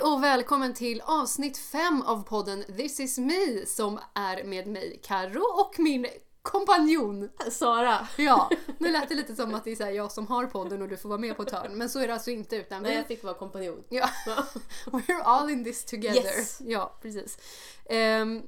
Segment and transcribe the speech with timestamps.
[0.00, 5.00] Hej och välkommen till avsnitt 5 av podden This is me som är med mig
[5.02, 6.06] Karo och min
[6.42, 8.08] kompanjon Sara.
[8.18, 10.96] Ja, nu lät det lite som att det är jag som har podden och du
[10.96, 12.96] får vara med på ett hörn men så är det alltså inte utan Nej, vi,
[12.96, 13.84] jag fick vara kompanjon.
[13.88, 14.08] ja,
[14.86, 16.38] we're all in this together.
[16.38, 16.60] Yes.
[16.60, 17.38] Ja, precis.
[17.86, 18.42] Ehm,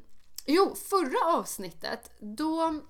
[0.47, 2.81] jo, förra avsnittet då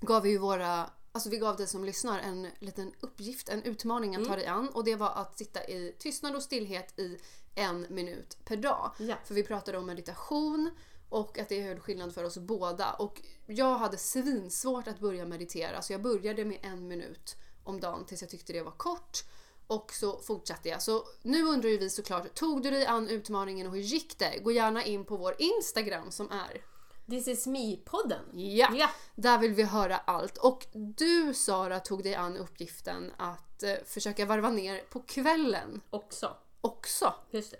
[0.00, 4.16] gav vi ju våra Alltså vi gav dig som lyssnar en liten uppgift, en utmaning
[4.16, 7.18] att ta dig an och det var att sitta i tystnad och stillhet i
[7.54, 8.90] en minut per dag.
[8.98, 9.14] Ja.
[9.24, 10.70] För vi pratade om meditation
[11.08, 12.92] och att det gör skillnad för oss båda.
[12.92, 18.04] Och jag hade svinsvårt att börja meditera så jag började med en minut om dagen
[18.06, 19.18] tills jag tyckte det var kort.
[19.66, 20.82] Och så fortsatte jag.
[20.82, 24.38] Så nu undrar ju vi såklart, tog du dig an utmaningen och hur gick det?
[24.42, 26.62] Gå gärna in på vår Instagram som är
[27.10, 28.24] This is me-podden.
[28.32, 28.90] Ja, Ja.
[29.14, 30.38] där vill vi höra allt.
[30.38, 36.36] Och du Sara tog dig an uppgiften att eh, försöka varva ner på kvällen Också.
[36.60, 37.14] Också.
[37.30, 37.58] Just det.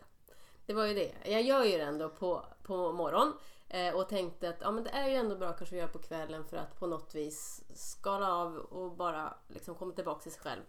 [0.67, 1.13] Det var ju det.
[1.25, 3.33] Jag gör ju det ändå på, på morgon.
[3.69, 5.99] Eh, och tänkte att ja, men det är ju ändå bra kanske att göra på
[5.99, 10.41] kvällen för att på något vis skala av och bara liksom komma tillbaka till sig
[10.41, 10.61] själv.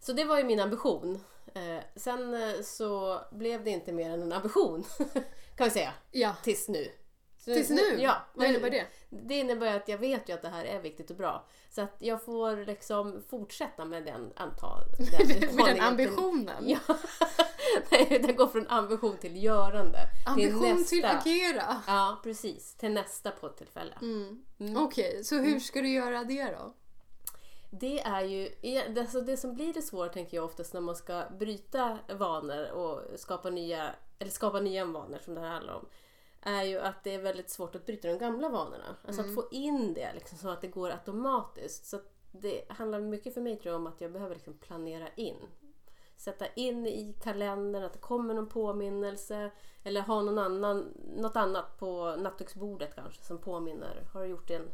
[0.00, 1.24] Så det var ju min ambition.
[1.54, 4.84] Eh, sen eh, så blev det inte mer än en ambition.
[5.56, 5.92] kan vi säga.
[6.10, 6.34] Ja.
[6.42, 6.90] Tills nu.
[7.38, 7.96] Så Tills nu?
[7.98, 8.16] Ja.
[8.34, 8.86] Vad innebär det?
[9.08, 11.46] Det innebär att jag vet ju att det här är viktigt och bra.
[11.70, 14.84] Så att jag får liksom fortsätta med den antal...
[15.18, 16.68] Den Med den ambitionen.
[16.68, 16.78] Ja.
[17.90, 19.98] Nej, den går från ambition till görande.
[20.26, 21.18] Ambition till, nästa.
[21.18, 21.82] agera.
[21.86, 22.74] Ja, precis.
[22.74, 23.94] Till nästa poddtillfälle.
[24.02, 24.44] Mm.
[24.58, 24.76] Mm.
[24.76, 26.74] Okej, så hur ska du göra det då?
[27.70, 28.50] Det är ju
[28.98, 33.20] alltså det som blir det svåra tänker jag oftast när man ska bryta vanor och
[33.20, 35.86] skapa nya, eller skapa nya vanor som det här handlar om.
[36.42, 38.96] Är ju att det är väldigt svårt att bryta de gamla vanorna.
[39.06, 41.86] Alltså att få in det liksom, så att det går automatiskt.
[41.86, 42.00] Så
[42.32, 45.36] det handlar mycket för mig tror jag om att jag behöver liksom planera in.
[46.20, 49.50] Sätta in i kalendern att det kommer någon påminnelse.
[49.82, 54.08] Eller ha någon annan, något annat på nattduksbordet kanske som påminner.
[54.12, 54.70] Har du gjort din,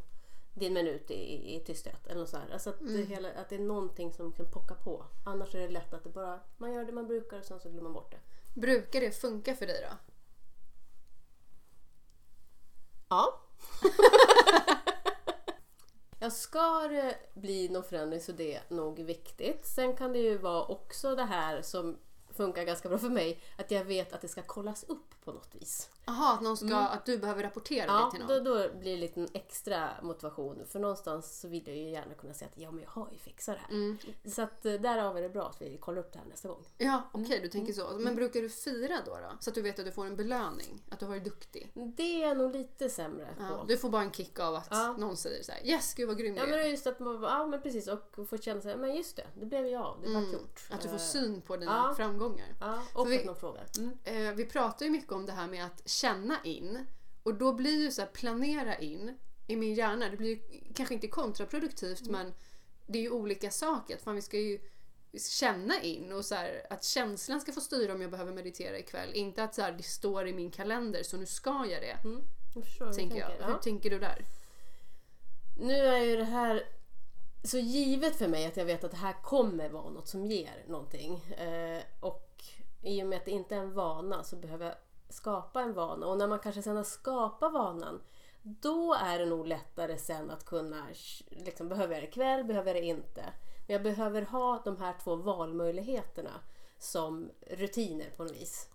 [0.54, 2.06] din minut i, i tysthet?
[2.06, 2.50] Eller något så här.
[2.52, 5.04] Alltså att, det hela, att det är någonting som kan pocka på.
[5.24, 7.68] Annars är det lätt att det bara, man gör det man brukar och sen så
[7.68, 8.20] glömmer man bort det.
[8.60, 9.96] Brukar det funka för dig då?
[13.08, 13.40] Ja.
[16.18, 19.66] Ja, ska det eh, bli någon förändring så det är nog viktigt.
[19.66, 21.96] Sen kan det ju vara också det här som
[22.30, 25.54] funkar ganska bra för mig, att jag vet att det ska kollas upp på något
[25.54, 25.90] vis.
[26.08, 28.44] Jaha, att, någon ska, att du behöver rapportera det Ja, till någon?
[28.44, 30.62] då, då blir det lite en extra motivation.
[30.68, 33.18] För någonstans så vill jag ju gärna kunna säga att ja, men jag har ju
[33.18, 33.70] fixat det här.
[33.70, 33.98] Mm.
[34.24, 36.64] Så att eh, därav är det bra att vi kollar upp det här nästa gång.
[36.78, 37.90] Ja, okej du tänker så.
[37.98, 39.36] Men brukar du fira då, då?
[39.40, 40.82] Så att du vet att du får en belöning?
[40.90, 41.72] Att du har varit duktig?
[41.96, 43.64] Det är jag nog lite sämre Ja, på.
[43.66, 44.92] du får bara en kick av att Ja.
[44.98, 46.86] någon säger så här: Yes, gud vad grym du Ja är." men det är just
[46.86, 49.96] att man ja men precis och får känna sig, men just det, det blev jag,
[50.02, 50.32] det var Mm.
[50.32, 50.60] gjort.
[50.70, 51.94] Att du får Eh, syn på dina ja.
[51.94, 52.46] framgångar.
[52.60, 53.64] Ja, och vi- att någon frågar.
[53.78, 53.98] Mm.
[54.04, 56.86] Eh, vi pratar ju mycket om det här med att känna in.
[57.22, 60.40] Och då blir ju så här, planera in i min hjärna, det blir ju
[60.74, 62.12] kanske inte kontraproduktivt Mm.
[62.12, 62.34] men
[62.86, 63.96] det är ju olika saker.
[63.96, 64.58] Fan, vi ska ju
[65.30, 69.10] känna in och så här, att känslan ska få styra om jag behöver meditera ikväll.
[69.14, 71.96] Inte att så här, det står i min kalender så nu ska jag det.
[72.08, 72.20] Mm.
[72.54, 73.28] Jag förstår Tänker jag.
[73.28, 73.44] tänker.
[73.46, 73.58] Hur Ja.
[73.58, 74.24] tänker du där?
[75.58, 76.68] Nu är ju det här
[77.44, 80.64] så givet för mig att jag vet att det här kommer vara något som ger
[80.68, 81.14] någonting.
[81.24, 82.42] Eh, och
[82.82, 84.74] i och med att det inte är en vana så behöver jag
[85.08, 86.06] skapa en vana.
[86.06, 88.00] Och när man kanske sen har skapat vanan
[88.48, 90.86] då är det nog lättare sen att kunna,
[91.28, 93.24] liksom, behöver jag det ikväll, behöver jag det inte?
[93.66, 96.40] Men jag behöver ha de här två valmöjligheterna
[96.78, 98.68] som rutiner på något vis.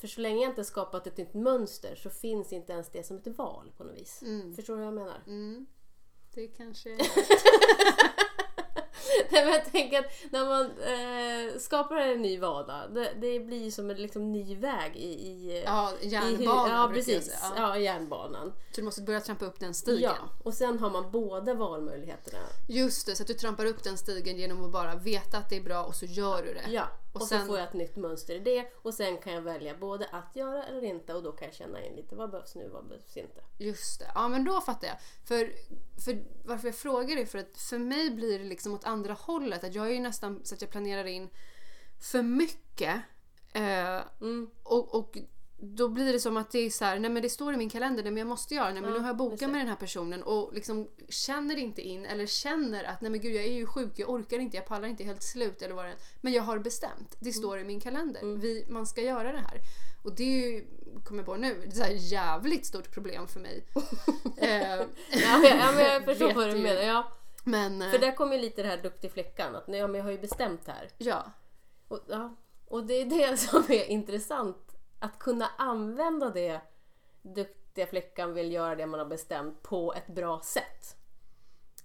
[0.00, 3.16] För så länge jag inte skapat ett nytt mönster så finns inte ens det som
[3.16, 4.22] ett val på något vis.
[4.56, 5.22] Förstår du vad jag menar?
[5.26, 5.66] Mm.
[6.34, 6.90] Det kanske...
[9.32, 13.70] Nej, men jag tänker att när man eh, skapar en ny vana, det, det blir
[13.70, 17.24] som en liksom, ny väg i, i, Ja, i järnbana Ja, precis.
[17.24, 17.38] säga.
[17.56, 17.78] Ja.
[17.78, 18.52] järnbanan.
[18.70, 20.02] Så du måste börja trampa upp den stigen.
[20.02, 22.38] Ja, och sen har man båda valmöjligheterna.
[22.68, 25.56] Just det, så att du trampar upp den stigen genom att bara veta att det
[25.56, 26.72] är bra och så gör du det.
[26.72, 29.32] Ja, Och och, sen- så får jag ett nytt mönster i det och sen kan
[29.32, 32.30] jag välja både att göra eller inte och då kan jag känna in lite vad
[32.30, 33.40] behövs nu, vad behövs inte.
[33.58, 34.10] Just det.
[34.14, 34.96] Ja men då fattar jag.
[35.24, 35.52] För,
[36.04, 39.64] för varför jag frågar är för att för mig blir det liksom åt andra hållet.
[39.64, 41.28] Att jag är ju nästan så att jag planerar in
[42.00, 42.96] för mycket.
[43.52, 44.50] Eh, Mm.
[44.62, 45.18] och, och
[45.58, 47.70] då blir det som att det är så här, nej men det står i min
[47.70, 49.46] kalender, nej men jag måste göra, nej men Ja, nu har jag bokat det.
[49.48, 53.34] med den här personen och liksom känner inte in eller känner att nej men gud
[53.34, 55.90] jag är ju sjuk, jag orkar inte, jag pallar inte helt slut eller vad det
[55.90, 55.96] är.
[56.20, 57.18] Men jag har bestämt, Mm.
[57.20, 59.60] det står i min kalender, Vi, man ska göra det här.
[60.04, 60.64] Och det är ju,
[61.04, 63.64] kommer jag på nu, det är här jävligt stort problem för mig.
[64.36, 64.86] eh, Ja,
[65.42, 66.82] ja, men jag förstår vad du menar.
[66.82, 67.12] Ja.
[67.44, 70.04] men eh, För där kommer ju lite det här duktig flickan, att ja, men jag
[70.04, 70.88] har ju bestämt här.
[70.98, 71.32] ja,
[71.88, 72.36] Och, ja,
[72.68, 74.65] och det är det som är intressant
[74.98, 76.60] Att kunna använda det
[77.22, 80.96] duktiga flickan vill göra det man har bestämt på ett bra sätt.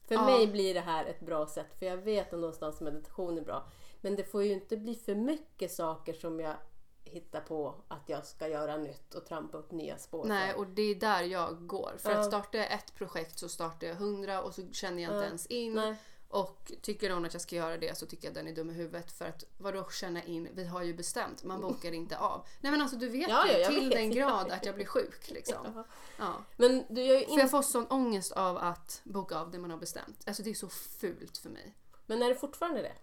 [0.07, 0.25] För Ja.
[0.25, 3.67] mig blir det här ett bra sätt för jag vet att någonstans meditation är bra.
[4.01, 6.55] Men det får ju inte bli för mycket saker som jag
[7.03, 10.81] hittar på att jag ska göra nytt och trampa upp nya spår Nej, och det
[10.81, 11.91] är där jag går.
[11.97, 12.19] För Ja.
[12.19, 15.25] att starta ett projekt så startar jag hundra och så känner jag inte Ja.
[15.25, 15.73] ens in.
[15.73, 15.95] Nej.
[16.31, 18.73] Och tycker någon att jag ska göra det så tycker jag den är dum i
[18.73, 19.11] huvudet.
[19.11, 20.47] För att vadå känna in?
[20.53, 21.43] Vi har ju bestämt.
[21.43, 22.47] Man bokar inte av.
[22.61, 23.91] Nej men alltså du vet Ja, ju ja, till vet.
[23.91, 25.83] den grad att jag blir sjuk liksom.
[26.17, 26.45] Ja.
[26.57, 27.41] Men du gör ju För inte...
[27.41, 30.23] jag får sån ångest av att boka av det man har bestämt.
[30.27, 31.75] Alltså det är så fult för mig.
[32.05, 32.93] Men är det fortfarande det?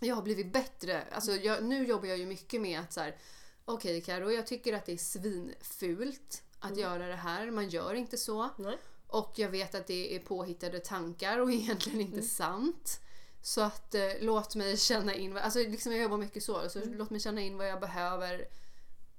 [0.00, 1.04] Jag har blivit bättre.
[1.12, 3.16] Alltså jag, nu jobbar jag ju mycket med att så här.
[3.64, 7.50] Okej Karo, jag tycker att det är svinfult att göra det här.
[7.50, 8.50] Man gör inte så.
[8.56, 8.78] Nej.
[9.12, 13.00] Och jag vet att det är påhittade tankar och egentligen inte sant.
[13.42, 17.10] Så att eh, låt mig känna in, alltså liksom jag jobbar mycket så, så låt
[17.10, 18.48] mig känna in vad jag behöver.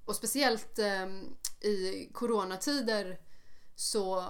[0.05, 1.05] Och speciellt eh,
[1.69, 3.19] i coronatider
[3.75, 4.25] så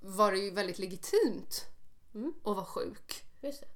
[0.00, 1.64] var det ju väldigt legitimt
[2.14, 2.32] Mm.
[2.44, 3.24] att vara sjuk.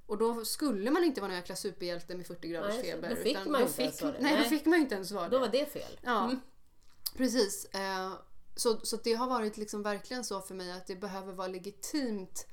[0.05, 3.09] Och då skulle man inte vara någon jäkla superhjälte med 40 graders Nej, feber.
[3.09, 4.19] då fick man då inte ens vara det.
[4.21, 4.49] Nej, då Nej.
[4.49, 5.39] fick man ju inte ens vara Då det.
[5.39, 5.99] var det fel.
[6.01, 6.39] Ja, Mm.
[7.17, 7.65] precis.
[7.65, 8.11] Eh,
[8.55, 12.47] så, så det har varit liksom verkligen så för mig att det behöver vara legitimt.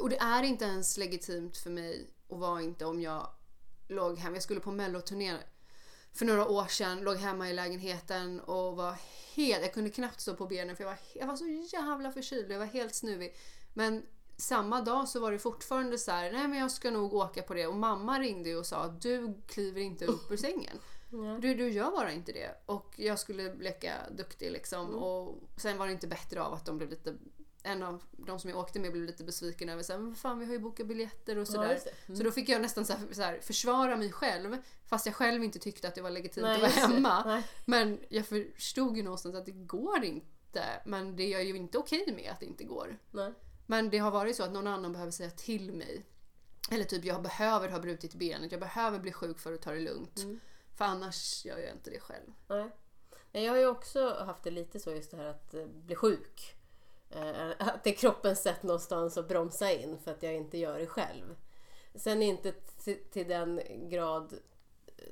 [0.00, 3.28] Och det är inte ens legitimt för mig och var inte om jag
[3.88, 4.36] låg hemma.
[4.36, 5.36] Jag skulle på melloturné
[6.12, 8.96] för några år sedan, låg hemma i lägenheten och var
[9.34, 9.62] helt...
[9.62, 12.52] Jag kunde knappt stå på benen för jag var, jag var så jävla förkyld.
[12.52, 13.36] Jag var helt snuvig.
[13.72, 17.42] Men samma dag så var det fortfarande så här, nej men jag ska nog åka
[17.42, 17.66] på det.
[17.66, 20.78] Och mamma ringde ju och sa att du kliver inte upp ur sängen.
[21.10, 21.38] Ja.
[21.40, 22.50] Du, du gör bara inte det.
[22.66, 24.86] Och jag skulle leka duktig liksom.
[24.86, 24.98] Mm.
[24.98, 27.14] Och sen var det inte bättre av att de blev lite...
[27.62, 30.44] En av de som jag åkte med blev lite besviken över såhär, men fan vi
[30.44, 31.68] har ju bokat biljetter och Ja, sådär.
[31.84, 31.90] det.
[32.06, 32.16] Mm.
[32.18, 34.56] så då fick jag nästan så här, så här, försvara mig själv.
[34.86, 37.42] Fast jag själv inte tyckte att det var legitimt Nej, att vara hemma.
[37.64, 40.64] Men jag förstod ju någonstans att det går inte.
[40.84, 42.98] Men det är jag ju inte okej med att det inte går.
[43.10, 43.32] Nej.
[43.66, 46.04] Men det har varit så att någon annan behöver säga till mig.
[46.70, 49.80] Eller typ jag behöver ha brutit benet, jag behöver bli sjuk för att ta det
[49.80, 50.18] lugnt.
[50.18, 50.40] Mm.
[50.76, 52.32] För annars gör jag inte det själv.
[52.48, 52.70] Nej.
[53.32, 56.56] Jag har ju också haft det lite så just det här att eh, bli sjuk.
[57.10, 60.78] Eh, Att det är kroppens sätt någonstans att bromsa in för att jag inte gör
[60.78, 61.36] det själv.
[61.94, 62.52] Sen inte
[62.84, 64.32] till, till den grad
[64.96, 65.04] eh,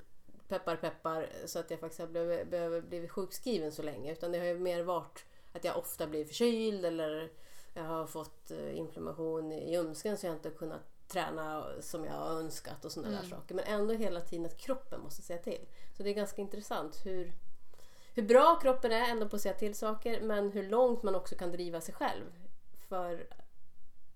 [0.49, 4.13] peppar peppar så att jag faktiskt har blivit, behöver blivit sjukskriven så länge.
[4.13, 7.33] Utan det har ju mer varit att jag ofta blir förkyld eller
[7.75, 12.13] jag har fått eh, inflammation i ljumsken så jag inte har kunnat träna som jag
[12.13, 13.55] har önskat och sådana där saker.
[13.55, 15.69] Men ändå hela tiden att kroppen måste säga till.
[15.97, 17.33] Så det är ganska intressant hur,
[18.15, 21.35] hur bra kroppen är ändå på att säga till saker men hur långt man också
[21.35, 22.25] kan driva sig själv.
[22.89, 23.27] För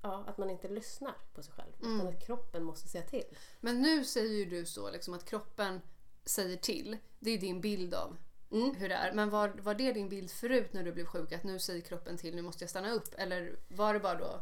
[0.02, 1.72] ja, att man inte lyssnar på sig själv.
[1.78, 3.36] Utan att kroppen måste säga till.
[3.60, 5.80] Men nu säger ju du så liksom att kroppen
[6.24, 6.96] säger till.
[7.18, 8.16] Det är din bild av
[8.50, 8.74] Mm.
[8.74, 9.12] hur det är.
[9.12, 11.32] Men var, var det din bild förut när du blev sjuk?
[11.32, 13.14] Att nu säger kroppen till, nu måste jag stanna upp?
[13.18, 14.40] Eller var det bara då?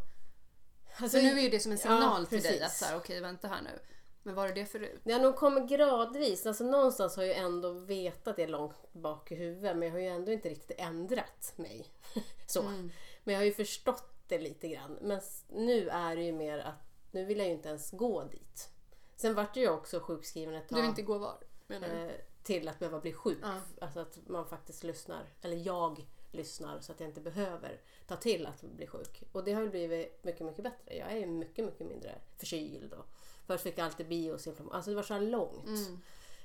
[0.96, 2.96] Alltså, För nu är ju det som en signal Ja, till dig att så här,
[2.96, 3.78] okej vänta här nu.
[4.22, 5.00] Men var det det förut?
[5.04, 6.46] Har nog kommit gradvis.
[6.46, 10.06] Alltså någonstans har jag ändå vetat det långt bak i huvudet men jag har ju
[10.08, 11.86] ändå inte riktigt ändrat mig.
[12.46, 12.62] så.
[12.62, 12.90] Mm.
[13.24, 14.98] Men jag har ju förstått det lite grann.
[15.02, 16.74] Men nu är det ju mer att
[17.10, 18.68] nu vill jag ju inte ens gå dit.
[19.16, 20.82] Sen vart jag också sjukskriven ett Du tag.
[20.82, 21.38] vill inte gå var?
[21.66, 21.94] Menar du?
[21.94, 22.12] eh,
[22.44, 23.38] till att behöva bli sjuk.
[23.43, 23.61] Ja.
[23.81, 25.26] Alltså att man faktiskt lyssnar.
[25.43, 29.22] Eller jag lyssnar så att jag inte behöver ta till att bli sjuk.
[29.32, 30.96] Och det har ju blivit mycket, mycket bättre.
[30.96, 32.93] Jag är ju mycket, mycket mindre förkyld.
[32.93, 33.06] Och
[33.46, 34.77] först fick jag alltid biosinflammation.
[34.77, 35.67] Alltså det var så här långt.
[35.67, 36.01] Mm.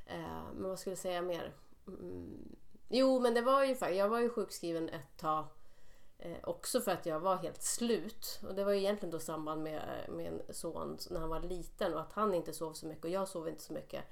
[0.05, 1.53] Eh, men vad skulle jag säga mer?
[1.87, 2.55] Mm.
[2.89, 5.45] Jo, men det var ju Jag var ju sjukskriven ett tag.
[6.17, 8.39] Eh, också för att jag var helt slut.
[8.47, 11.93] Och det var ju egentligen då samband med eh, min son när han var liten
[11.93, 14.03] och att han inte sov så mycket och jag sov inte så mycket.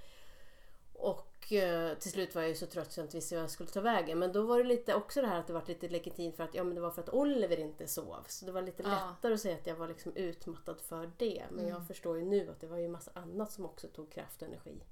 [1.47, 3.51] Och eh, till slut var jag ju så trött så jag inte visste vad jag
[3.51, 4.19] skulle ta vägen.
[4.19, 6.55] Men då var det lite också det här att det var lite legitimt för att
[6.55, 8.23] ja, men det var för att Oliver inte sov.
[8.27, 8.89] Så det var lite Ja.
[8.89, 11.43] lättare att säga att jag var liksom utmattad för det.
[11.51, 14.41] Men jag förstår ju nu att det var ju massa annat som också tog kraft
[14.41, 14.83] och energi.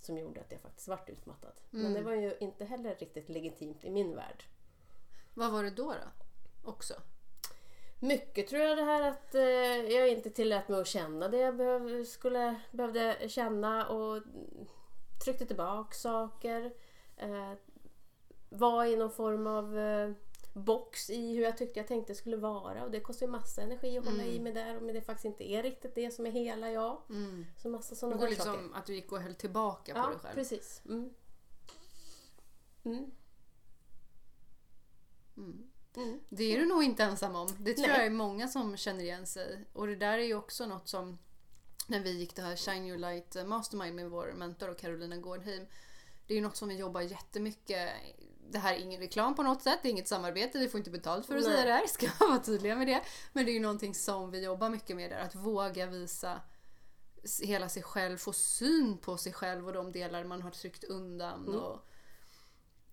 [0.00, 1.52] Som gjorde att jag faktiskt vart utmattad.
[1.70, 4.44] Men det var ju inte heller riktigt legitimt i min värld.
[5.34, 6.24] Vad var det då då?
[6.70, 6.94] Också?
[8.00, 9.42] Mycket tror jag det här att eh,
[9.96, 14.22] jag inte tillät mig att känna det jag behöv, skulle, behövde känna och
[15.28, 16.72] tryckte tillbaka saker.
[17.16, 17.52] Eh,
[18.50, 20.10] var i någon form av eh,
[20.52, 23.98] box i hur jag tyckte jag tänkte skulle vara och det kostar ju massa energi
[23.98, 26.70] att hålla i mig där om det faktiskt inte är riktigt det som är hela
[26.70, 27.02] jag.
[27.10, 27.46] Mm.
[27.56, 28.52] Så massa Det sådana går där saker.
[28.52, 30.34] liksom att du gick och höll tillbaka på Ja, dig själv.
[30.34, 30.82] precis.
[30.84, 31.10] Mm.
[32.84, 33.10] Mm.
[35.36, 35.70] Mm.
[35.96, 36.20] Mm.
[36.28, 37.48] Det är du nog inte ensam om.
[37.58, 37.96] Det tror Nej.
[37.96, 39.64] jag är många som känner igen sig.
[39.72, 41.18] Och det där är ju också något som
[41.88, 45.66] när vi gick det här Shine Your Light Mastermind med vår mentor Carolina Gårdheim.
[46.26, 47.92] Det är ju något som vi jobbar jättemycket
[48.50, 50.90] det här är ingen reklam på något sätt, det är inget samarbete, vi får inte
[50.90, 51.52] betalt för att Nej.
[51.52, 53.02] säga det här, ska vara tydliga med det.
[53.32, 56.40] Men det är ju någonting som vi jobbar mycket med där, att våga visa
[57.42, 61.48] hela sig själv, få syn på sig själv och de delar man har tryckt undan
[61.48, 61.60] Mm.
[61.60, 61.88] och,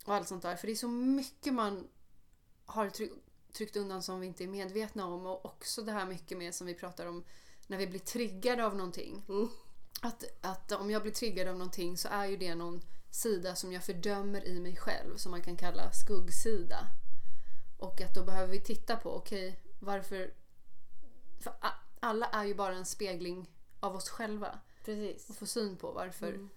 [0.06, 0.56] och allt sånt där.
[0.56, 1.88] För det är så mycket man
[2.66, 3.12] har tryck,
[3.54, 6.68] tryckt undan som vi inte är medvetna om och också det här mycket med som
[6.68, 7.24] vi pratar om
[7.68, 9.26] när vi blir triggade av någonting.
[9.30, 9.50] Mm.
[10.02, 12.82] Att, att om jag blir triggad av någonting så är ju det någon
[13.12, 16.88] sida som jag fördömer i mig själv som man kan kalla skuggsida.
[17.78, 20.34] Och att då behöver vi titta på, okej, varför...
[21.40, 21.54] För
[22.00, 24.60] alla är ju bara en spegling av oss själva.
[24.86, 25.30] Precis.
[25.30, 26.50] Och få syn på varför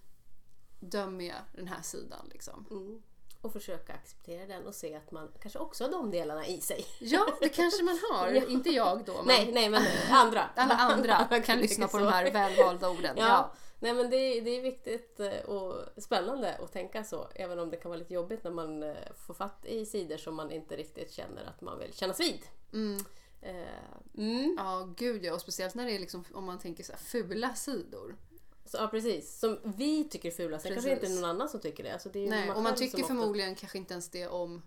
[0.79, 2.65] dömer jag den här sidan liksom.
[2.71, 3.01] Mm.
[3.41, 6.85] Och försöka acceptera den och se att man kanske också har de delarna i sig.
[6.99, 8.27] Ja, det kanske man har.
[8.33, 8.45] Ja.
[8.47, 10.41] Inte jag då, men Nej, nej men andra.
[10.55, 12.15] alla andra kan kan lyssna på tycka de så.
[12.17, 13.15] här välvalda orden.
[13.17, 13.27] Ja.
[13.27, 13.51] Ja.
[13.79, 17.27] Nej men det är, det är viktigt eh, och spännande att tänka så.
[17.35, 18.95] Även om det kan vara lite jobbigt när man eh,
[19.27, 22.41] får fatt i sidor som man inte riktigt känner att man vill kännas vid.
[22.73, 23.05] Mm.
[23.41, 23.53] Eh,
[24.17, 24.55] Mm.
[24.57, 25.33] Ja, gud ja.
[25.33, 28.15] Och speciellt när det är liksom, om man tänker så här, fula sidor.
[28.69, 30.59] Så, ja precis, som vi tycker är fula.
[30.59, 31.93] Sen kanske inte någon annan som tycker det.
[31.93, 34.61] Alltså, det är Nej, och man tycker ofta- förmodligen kanske inte ens det om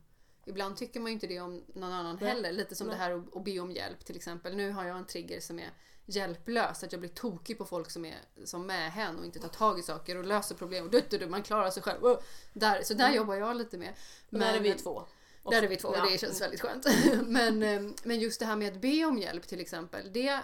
[0.46, 2.28] Ibland tycker man ju inte det om någon annan Nej.
[2.30, 2.52] heller.
[2.52, 2.96] Lite som Nej.
[2.96, 4.56] det här att, att be om hjälp till exempel.
[4.56, 5.70] Nu har jag en trigger som är
[6.06, 6.82] hjälplös.
[6.84, 9.78] Att jag blir tokig på folk som är som med hen och inte tar tag
[9.78, 10.88] i saker och löser problem.
[10.90, 12.04] Du, du, du, man klarar sig själv.
[12.04, 12.18] Oh,
[12.52, 13.16] Där, så där Mm.
[13.16, 13.94] jobbar jag lite med.
[14.30, 15.02] Men där är vi två.
[15.50, 16.04] Där är vi två och Ja.
[16.10, 16.86] det känns väldigt skönt.
[17.26, 20.12] men, eh, men just det här med att be om hjälp till exempel.
[20.12, 20.40] Det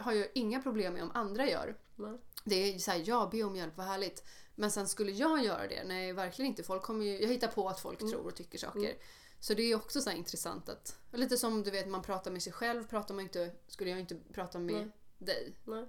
[0.00, 1.76] har jag inga problem med om andra gör.
[2.44, 4.24] Det är så här, ja, be om hjälp, vad härligt.
[4.54, 5.84] Men sen skulle jag göra det?
[5.84, 6.62] Nej, verkligen inte.
[6.62, 8.12] Folk kommer ju, jag hittar på att folk Mm.
[8.12, 8.78] tror och tycker saker.
[8.78, 8.96] Mm.
[9.40, 10.98] Så det är också så intressant att...
[11.12, 12.86] Lite som du vet, man pratar med sig själv.
[12.86, 14.90] Pratar man inte, skulle jag inte prata med Nej.
[15.18, 15.54] dig.
[15.64, 15.88] Nej.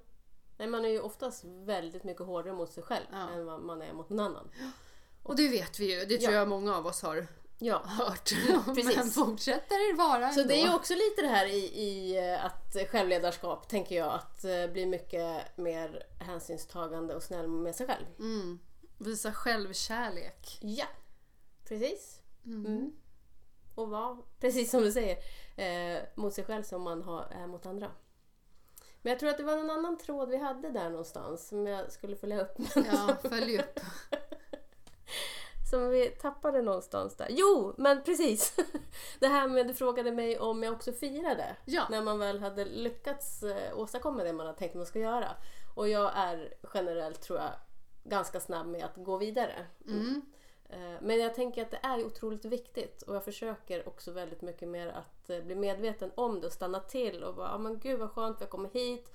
[0.58, 3.30] Nej, man är ju oftast väldigt mycket hårdare mot sig själv Ja.
[3.30, 4.50] än vad man är mot någon annan.
[5.24, 6.06] Och det vet vi ju.
[6.06, 6.40] Det tror Ja.
[6.40, 7.28] jag många av oss har
[7.60, 7.82] Ja.
[7.86, 8.30] hört.
[8.66, 8.96] precis.
[8.96, 10.54] Men fortsätter det vara Så ändå.
[10.54, 14.44] det är ju också lite det här i, i eh, att självledarskap, tänker jag, att
[14.44, 18.06] eh, bli mycket mer hänsynstagande och snäll med sig själv.
[18.20, 18.60] Mm.
[18.98, 20.60] Visa självkärlek.
[20.62, 20.86] Ja,
[21.68, 22.22] precis.
[22.46, 22.66] Mm.
[22.66, 22.92] Mm.
[23.76, 25.18] Och vara, precis som du säger,
[25.56, 27.92] eh, mot sig själv som man har, är mot andra.
[29.02, 31.92] Men jag tror att det var någon annan tråd vi hade där någonstans som jag
[31.92, 32.58] skulle följa upp.
[32.76, 33.80] Ja, följ upp.
[35.76, 37.28] Som vi tappade någonstans där.
[37.30, 38.56] Jo, men precis!
[39.20, 41.56] Det här med du frågade mig om jag också firade.
[41.66, 41.88] Ja.
[41.90, 45.30] När man väl hade lyckats eh, åstadkomma det man har tänkt man ska göra.
[45.76, 47.52] Och jag är generellt, tror jag,
[48.04, 49.66] ganska snabb med att gå vidare.
[49.88, 50.22] Mm.
[50.70, 54.68] Eh, Men jag tänker att det är otroligt viktigt och jag försöker också väldigt mycket
[54.68, 58.00] mer att eh, bli medveten om det och stanna till och bara, ja men gud
[58.00, 59.12] vad skönt vi kommit hit.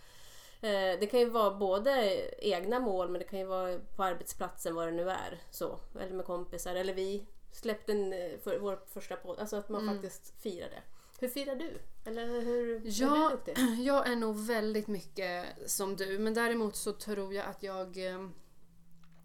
[0.63, 4.75] Eh, Det kan ju vara både egna mål men det kan ju vara på arbetsplatsen
[4.75, 5.43] vad det nu är.
[5.51, 5.79] Så.
[6.01, 9.39] Eller med kompisar eller vi släppte en, eh, för, vår första podd.
[9.39, 9.95] Alltså att man Mm.
[9.95, 10.83] faktiskt firar det.
[11.21, 11.79] Hur firar du?
[12.05, 13.59] Eller hur är Ja, du duktig?
[13.87, 18.29] Jag är nog väldigt mycket som du, men däremot så tror jag att jag eh,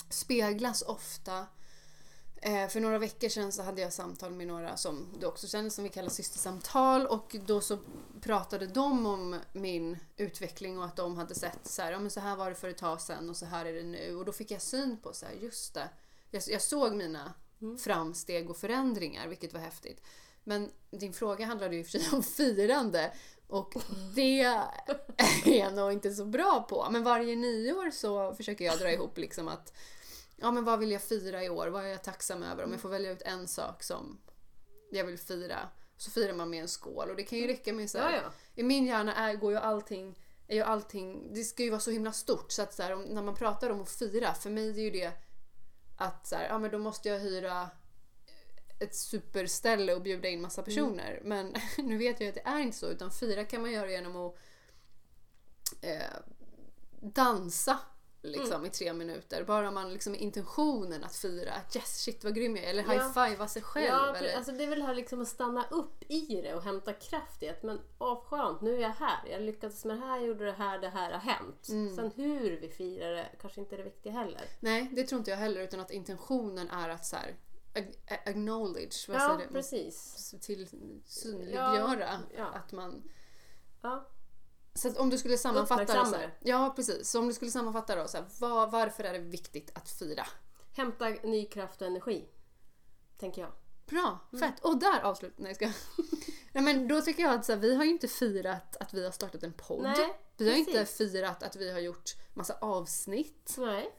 [0.09, 1.45] speglas ofta.
[2.45, 5.69] Eh, för några veckor sedan så hade jag samtal med några som du också känner
[5.69, 7.77] som vi kallar systersamtal och då så
[8.21, 12.19] pratade de om min utveckling och att de hade sett så här, ja, men så
[12.19, 14.31] här var det för ett tag sedan och så här är det nu och då
[14.31, 15.89] fick jag syn på så här, just det.
[16.31, 17.77] Jag, jag såg mina Mm.
[17.77, 20.01] framsteg och förändringar vilket var häftigt.
[20.43, 23.11] Men din fråga handlade ju för sig om firande
[23.47, 23.75] och
[24.15, 24.41] det
[25.45, 26.87] är jag nog inte så bra på.
[26.91, 29.73] Men varje nyår så försöker jag dra ihop liksom att
[30.35, 31.67] ja men vad vill jag fira i år?
[31.67, 32.63] Vad är jag tacksam över?
[32.63, 34.21] Om jag får välja ut en sak som
[34.91, 35.69] jag vill fira.
[35.97, 38.21] Så firar man med en skål och det kan ju räcka med så här, Ja,
[38.23, 38.31] ja.
[38.55, 41.91] I min hjärna är, går ju allting, är ju allting, det ska ju vara så
[41.91, 44.69] himla stort så att så här, om, när man pratar om att fira, för mig
[44.69, 45.11] är ju det
[45.97, 47.69] att så här, ja men då måste jag hyra
[48.79, 51.21] ett superställe och bjuda in massa personer.
[51.23, 54.15] Men nu vet jag att det är inte så utan fira kan man göra genom
[54.15, 54.35] att
[55.81, 56.17] eh,
[57.01, 57.79] dansa
[58.25, 59.43] liksom i tre minuter.
[59.43, 61.53] Bara man liksom intentionen att fira.
[61.53, 62.69] Att yes shit vad grym jag är.
[62.69, 62.89] Eller Ja.
[62.91, 63.87] high-fivea sig själv.
[63.87, 66.93] Ja, eller, alltså det är väl här liksom att stanna upp i det och hämta
[66.93, 69.27] kraft i att men åh skönt, nu är jag här.
[69.29, 71.67] Jag lyckades med det här, gjorde det här, det här har hänt.
[71.69, 71.95] Mm.
[71.95, 74.41] Sen hur vi firar det kanske inte är det viktiga heller.
[74.59, 75.61] Nej, det tror inte jag heller.
[75.61, 77.35] Utan att intentionen är att så här,
[78.25, 80.35] acknowledge, vad Ja, säger precis.
[80.41, 80.67] Till
[81.05, 82.45] synliggöra Ja.
[82.45, 83.03] att man...
[83.81, 84.07] Ja.
[84.75, 86.37] Så om du skulle sammanfatta det så här.
[86.39, 87.09] Ja, precis.
[87.09, 90.27] Så om du skulle sammanfatta då, så här, vad, varför är det viktigt att fira?
[90.75, 92.25] Hämta ny kraft och energi.
[93.17, 93.51] Tänker jag.
[93.85, 94.39] Bra, Mm.
[94.51, 94.65] fett.
[94.65, 95.33] Och där avslut.
[95.37, 95.65] Nej, jag ska.
[96.51, 99.05] Nej, men då tycker jag att så här, vi har ju inte firat att vi
[99.05, 99.83] har startat en podd.
[99.83, 100.67] Nej, vi har precis.
[100.67, 103.55] inte firat att vi har gjort massa avsnitt.
[103.57, 103.95] Nej.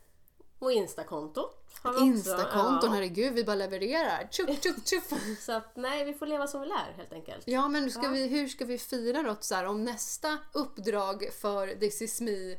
[0.59, 1.66] Och Instakontot.
[1.91, 2.01] Också.
[2.05, 2.95] Instakonton, Ja.
[2.95, 4.29] herregud, vi bara levererar.
[4.31, 5.13] Tjuff, tjuff, tjuff.
[5.41, 7.43] Så att nej, vi får leva som vi lär helt enkelt.
[7.47, 8.09] Ja, men ska Ja.
[8.11, 9.37] vi, hur ska vi fira då?
[9.41, 12.57] Så här, om nästa uppdrag för This is me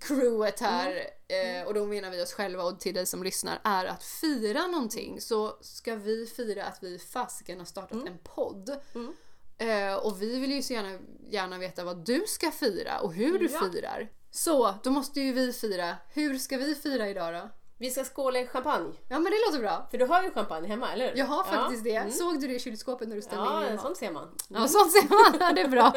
[0.00, 1.60] crewet här, Mm.
[1.62, 4.66] eh, och då menar vi oss själva och till dig som lyssnar, är att fira
[4.66, 8.80] någonting så ska vi fira att vi fasiken har startat en podd.
[8.94, 9.12] Mm.
[9.58, 10.98] Eh, och vi vill ju så gärna,
[11.30, 13.60] gärna veta vad du ska fira och hur du Ja.
[13.72, 14.08] firar.
[14.30, 15.96] Så, då måste ju vi fira.
[16.08, 17.50] Hur ska vi fira idag då?
[17.78, 18.92] Vi ska skåla i champagne.
[19.08, 19.86] Ja men det låter bra.
[19.90, 21.16] För du har ju champagne hemma, eller hur?
[21.18, 21.94] Jag har faktiskt det.
[21.94, 22.10] Mm.
[22.12, 23.80] Såg du det i kylskåpet när du ställde in Ja, mat?
[23.82, 24.28] sånt ser man.
[24.48, 25.40] Ja, sånt ser man.
[25.40, 25.92] Ja, det är bra.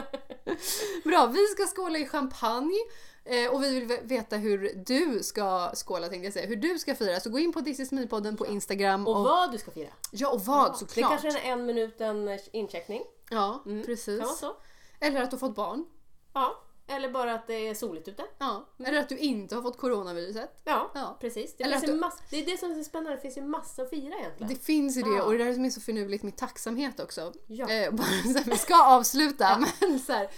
[1.03, 2.77] Bra, vi ska skåla i champagne.
[3.25, 6.47] Eh, och vi vill ve- veta hur du ska skåla tänkte jag säga.
[6.47, 7.19] Hur du ska fira.
[7.19, 9.07] Så gå in på This is me-podden på Instagram.
[9.07, 9.89] Och Och, vad du ska fira.
[10.11, 11.09] ja, och vad Det såklart.
[11.21, 13.01] kanske är en en minuten incheckning.
[13.29, 13.85] Ja, Mm.
[13.85, 14.19] precis.
[14.19, 14.55] Kan vara så.
[14.99, 15.85] Eller att du har fått barn.
[16.33, 16.63] Ja.
[16.91, 18.23] Eller bara att det är soligt ute.
[18.37, 18.65] Ja.
[18.85, 20.61] Eller att du inte har fått coronaviruset.
[20.63, 21.17] Ja, Ja.
[21.21, 21.55] precis.
[21.57, 23.37] Det, Eller finns att du- mass- det är det som är så spännande, det finns
[23.37, 24.53] ju massor att fira egentligen.
[24.53, 25.23] Det finns ju det Ja.
[25.23, 27.33] och det där som är så finurligt med tacksamhet också.
[27.47, 27.69] Ja.
[27.69, 30.29] Eh, bara så här, vi ska avsluta men så här,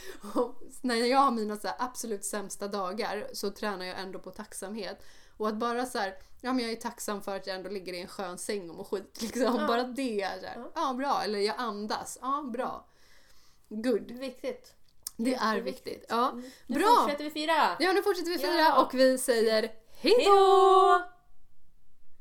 [0.82, 5.04] när jag har mina så här, absolut sämsta dagar så tränar jag ändå på tacksamhet.
[5.38, 7.94] Och att bara så här, ja men jag är tacksam för att jag ändå ligger
[7.94, 9.54] i en skön säng och mår skit liksom.
[9.68, 11.22] Bara det är så ja bra.
[11.24, 12.86] Eller jag andas, ja bra.
[13.70, 14.12] Good.
[14.12, 14.74] Viktigt.
[15.18, 16.06] Det är viktigt.
[16.10, 16.34] Ja.
[16.68, 16.88] Nu Bra!
[16.88, 17.76] fortsätter vi fira!
[17.80, 18.82] Ja nu fortsätter vi fira Ja.
[18.84, 19.70] och vi säger
[20.02, 20.18] hejdå!
[20.20, 21.02] Hejdå!